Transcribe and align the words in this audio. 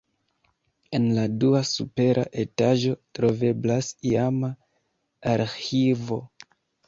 En 0.99 1.03
la 1.17 1.25
dua 1.43 1.59
supera 1.71 2.23
etaĝo 2.45 2.95
troveblas 3.19 3.91
iama 4.13 4.51
arĥivo. 5.35 6.19